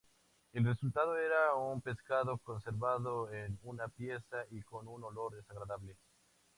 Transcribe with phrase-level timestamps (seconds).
[0.53, 5.95] El resultado era un pescado conservado en una pieza y con un olor desagradable.